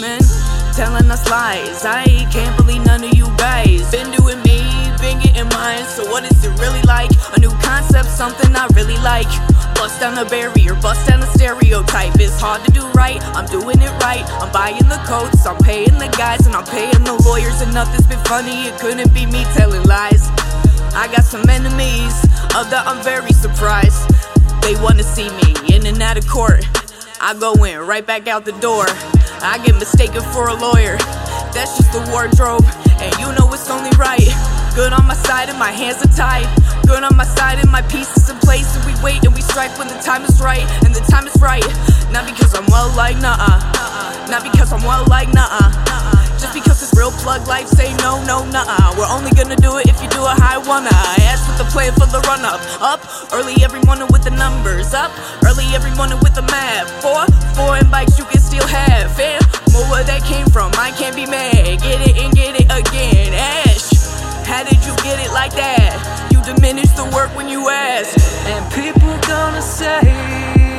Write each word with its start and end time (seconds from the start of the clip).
men 0.00 0.20
telling 0.74 1.10
us 1.10 1.28
lies. 1.28 1.84
I 1.84 2.04
can't 2.32 2.56
believe 2.56 2.84
none 2.84 3.04
of 3.04 3.12
you 3.14 3.26
guys 3.36 3.90
been 3.90 4.10
doing 4.12 4.40
me, 4.42 4.62
been 5.00 5.20
getting 5.20 5.48
mine. 5.50 5.84
So 5.84 6.08
what 6.10 6.24
is 6.24 6.44
it 6.44 6.52
really 6.60 6.82
like? 6.82 7.10
A 7.36 7.40
new 7.40 7.50
concept, 7.60 8.08
something 8.08 8.54
I 8.56 8.66
really 8.74 8.96
like. 8.98 9.28
Bust 9.74 10.00
down 10.00 10.14
the 10.14 10.24
barrier, 10.24 10.74
bust 10.80 11.08
down 11.08 11.20
the 11.20 11.26
stereotype. 11.26 12.14
It's 12.16 12.40
hard 12.40 12.64
to 12.64 12.70
do 12.72 12.86
right, 12.92 13.20
I'm 13.36 13.46
doing 13.46 13.80
it 13.80 13.92
right. 14.00 14.24
I'm 14.40 14.52
buying 14.52 14.88
the 14.88 15.00
coats, 15.04 15.44
I'm 15.46 15.58
paying 15.58 15.98
the 15.98 16.08
guys, 16.16 16.46
and 16.46 16.54
I'm 16.54 16.66
paying 16.66 17.04
the 17.04 17.20
lawyers. 17.24 17.60
And 17.60 17.74
nothing's 17.74 18.06
been 18.06 18.22
funny, 18.24 18.66
it 18.68 18.78
couldn't 18.80 19.12
be 19.12 19.26
me 19.26 19.44
telling 19.56 19.82
lies. 19.84 20.28
I 20.94 21.08
got 21.12 21.24
some 21.24 21.48
enemies, 21.48 22.16
of 22.56 22.70
that 22.70 22.84
I'm 22.86 23.02
very 23.04 23.32
surprised. 23.32 24.08
They 24.62 24.74
wanna 24.82 25.04
see 25.04 25.28
me 25.28 25.76
in 25.76 25.86
and 25.86 26.00
out 26.02 26.16
of 26.16 26.26
court. 26.26 26.64
I 27.20 27.34
go 27.34 27.52
in, 27.64 27.78
right 27.80 28.06
back 28.06 28.28
out 28.28 28.44
the 28.44 28.52
door. 28.52 28.86
I 29.42 29.56
get 29.64 29.74
mistaken 29.76 30.20
for 30.36 30.48
a 30.48 30.54
lawyer. 30.54 30.96
That's 31.56 31.76
just 31.80 31.92
the 31.92 32.04
wardrobe, 32.12 32.64
and 33.00 33.10
you 33.16 33.32
know 33.32 33.48
it's 33.52 33.70
only 33.70 33.90
right. 33.96 34.28
Good 34.76 34.92
on 34.92 35.06
my 35.08 35.16
side, 35.16 35.48
and 35.48 35.58
my 35.58 35.72
hands 35.72 36.04
are 36.04 36.12
tied. 36.12 36.46
Good 36.86 37.02
on 37.02 37.16
my 37.16 37.24
side, 37.24 37.58
and 37.58 37.70
my 37.72 37.82
peace 37.82 38.10
is 38.16 38.28
in 38.28 38.36
place. 38.38 38.68
And 38.76 38.84
we 38.84 38.94
wait 39.02 39.24
and 39.24 39.34
we 39.34 39.40
strike 39.40 39.72
when 39.78 39.88
the 39.88 39.98
time 40.04 40.24
is 40.24 40.40
right, 40.40 40.64
and 40.84 40.94
the 40.94 41.00
time 41.08 41.26
is 41.26 41.34
right. 41.40 41.64
Not 42.12 42.28
because 42.28 42.54
I'm 42.54 42.66
well 42.68 42.92
like 42.96 43.16
nah, 43.18 43.36
not 44.28 44.44
because 44.44 44.72
I'm 44.72 44.84
well 44.84 45.04
like 45.08 45.32
nah. 45.32 45.72
Just 46.40 46.54
because 46.54 46.80
it's 46.80 46.96
real 46.96 47.12
plug 47.20 47.46
life, 47.48 47.68
say 47.68 47.92
no, 48.00 48.22
no, 48.24 48.44
nah. 48.48 48.96
We're 48.96 49.10
only 49.12 49.30
gonna 49.32 49.56
do 49.56 49.76
it 49.76 49.88
if 49.88 50.00
you 50.00 50.08
do 50.08 50.24
it 50.24 50.36
how 50.40 50.56
I 50.56 50.68
wanna. 50.68 50.92
Ask 51.28 51.48
what 51.48 51.58
the 51.58 51.68
plan 51.68 51.92
for 51.92 52.08
the 52.08 52.20
run 52.28 52.44
up. 52.44 52.60
Up 52.80 53.00
early 53.32 53.60
every 53.64 53.80
morning 53.84 54.08
with 54.12 54.24
the 54.24 54.32
numbers. 54.32 54.94
Up 54.94 55.12
early 55.44 55.68
every 55.72 55.92
morning 55.96 56.18
with 56.24 56.34
the 56.34 56.42
math. 56.48 56.88
Four 57.04 57.28
foreign 57.52 57.90
bikes 57.90 58.18
you 58.18 58.24
can 58.24 58.40
still 58.40 58.66
have. 58.66 59.12
Diminish 66.70 66.92
the 66.92 67.04
work 67.06 67.34
when 67.34 67.48
you 67.48 67.68
ask. 67.68 68.16
And 68.46 68.62
people 68.72 69.18
gonna 69.26 69.60
say 69.60 70.69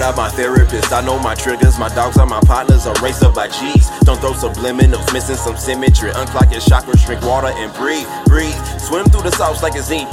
Out 0.00 0.16
my 0.16 0.30
therapist, 0.30 0.90
I 0.90 1.04
know 1.04 1.18
my 1.18 1.34
triggers. 1.34 1.78
My 1.78 1.88
dogs 1.90 2.16
are 2.16 2.26
my 2.26 2.40
partners, 2.40 2.86
race 3.02 3.22
of 3.22 3.36
like 3.36 3.52
G's. 3.52 3.88
Don't 4.00 4.18
throw 4.20 4.32
subliminals, 4.32 5.12
missing 5.12 5.36
some 5.36 5.56
symmetry. 5.56 6.10
Unclock 6.12 6.50
your 6.50 6.62
chakras, 6.62 7.04
drink 7.04 7.22
water 7.22 7.48
and 7.48 7.72
breathe, 7.74 8.08
breathe. 8.26 8.56
Swim 8.80 9.04
through 9.04 9.22
the 9.22 9.30
sauce 9.32 9.62
like 9.62 9.74
it's 9.76 9.88
deep. 9.88 10.08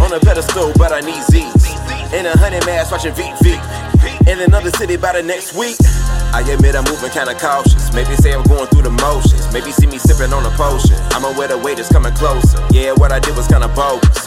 On 0.00 0.12
a 0.12 0.18
pedestal, 0.18 0.72
but 0.76 0.92
I 0.92 1.00
need 1.00 1.22
Z's. 1.24 1.66
In 2.14 2.26
a 2.26 2.36
honey 2.38 2.58
mask, 2.64 2.90
watching 2.90 3.12
VV. 3.12 3.95
In 4.26 4.40
another 4.40 4.70
city 4.70 4.96
by 4.96 5.12
the 5.12 5.22
next 5.22 5.54
week. 5.54 5.76
I 6.34 6.42
admit 6.50 6.74
I'm 6.74 6.84
moving 6.84 7.10
kinda 7.10 7.34
cautious. 7.38 7.94
Maybe 7.94 8.16
say 8.16 8.34
I'm 8.34 8.42
going 8.42 8.66
through 8.66 8.82
the 8.82 8.90
motions. 8.90 9.46
Maybe 9.52 9.70
see 9.70 9.86
me 9.86 9.98
sipping 9.98 10.32
on 10.32 10.44
a 10.44 10.50
potion. 10.58 10.96
I'm 11.12 11.24
aware 11.24 11.48
the 11.48 11.58
weight 11.58 11.78
is 11.78 11.88
coming 11.88 12.12
closer. 12.14 12.58
Yeah, 12.70 12.92
what 12.92 13.12
I 13.12 13.20
did 13.20 13.36
was 13.36 13.46
kinda 13.46 13.68
bogus. 13.68 14.26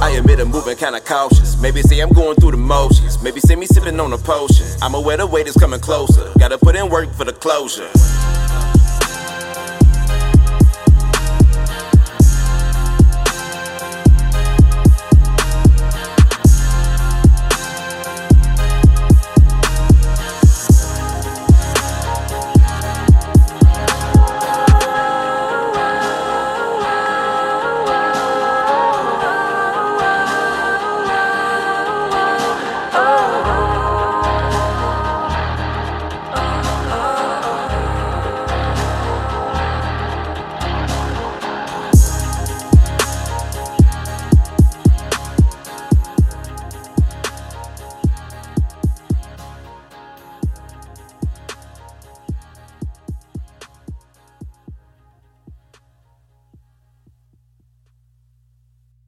I 0.00 0.10
admit 0.10 0.38
I'm 0.40 0.48
moving 0.48 0.76
kinda 0.76 1.00
cautious. 1.00 1.56
Maybe 1.58 1.82
say 1.82 2.00
I'm 2.00 2.12
going 2.12 2.36
through 2.36 2.52
the 2.52 2.56
motions. 2.56 3.20
Maybe 3.22 3.40
see 3.40 3.56
me 3.56 3.66
sipping 3.66 3.98
on 3.98 4.12
a 4.12 4.18
potion. 4.18 4.66
I'm 4.80 4.94
aware 4.94 5.16
the 5.16 5.26
weight 5.26 5.48
is 5.48 5.56
coming 5.56 5.80
closer. 5.80 6.30
Gotta 6.38 6.56
put 6.56 6.76
in 6.76 6.88
work 6.88 7.12
for 7.14 7.24
the 7.24 7.32
closure. 7.32 7.90